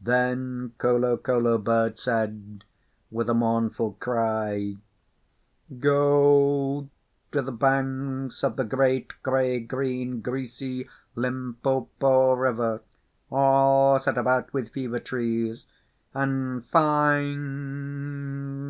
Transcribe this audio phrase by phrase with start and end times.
[0.00, 2.62] Then Kolokolo Bird said,
[3.10, 4.76] with a mournful cry,
[5.80, 6.88] 'Go
[7.32, 12.82] to the banks of the great grey green, greasy Limpopo River,
[13.32, 15.66] all set about with fever trees,
[16.14, 18.64] and find out.